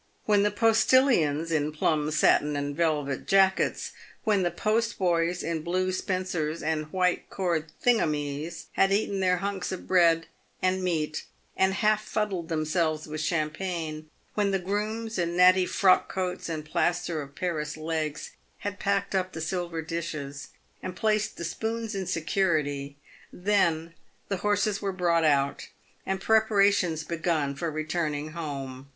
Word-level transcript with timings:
"When 0.25 0.41
the 0.41 0.49
postilions 0.49 1.51
in 1.51 1.71
plum 1.71 2.09
satin 2.09 2.55
and 2.55 2.75
velvet 2.75 3.27
jackets— 3.27 3.91
when 4.23 4.41
the 4.41 4.49
postboys 4.49 5.43
in 5.43 5.61
blue 5.61 5.91
spencers 5.91 6.63
and 6.63 6.91
white 6.91 7.29
cord 7.29 7.69
thing 7.79 8.01
a 8.01 8.07
mees— 8.07 8.65
had 8.73 8.91
eaten 8.91 9.19
their 9.19 9.37
hunks 9.37 9.71
of 9.71 9.85
bread 9.87 10.25
and 10.59 10.83
meat, 10.83 11.25
and 11.55 11.75
half 11.75 12.03
fuddled 12.03 12.49
themselves 12.49 13.05
with 13.05 13.21
champagne— 13.21 14.09
when 14.33 14.49
the 14.49 14.57
grooms 14.57 15.19
in 15.19 15.37
natty 15.37 15.67
frock 15.67 16.09
coats 16.11 16.49
and 16.49 16.65
plaster 16.65 17.21
of 17.21 17.35
Paris 17.35 17.77
legs 17.77 18.31
had 18.57 18.79
packed 18.79 19.13
up 19.13 19.33
the 19.33 19.39
silver 19.39 19.83
dishes, 19.83 20.47
and 20.81 20.95
placed 20.95 21.37
the 21.37 21.45
spoons 21.45 21.93
in 21.93 22.07
security, 22.07 22.97
then 23.31 23.93
the 24.29 24.37
horses 24.37 24.81
were 24.81 24.91
brought 24.91 25.23
out, 25.23 25.67
and 26.07 26.19
preparations 26.19 27.03
begun 27.03 27.53
for 27.53 27.69
returning 27.69 28.31
home. 28.31 28.89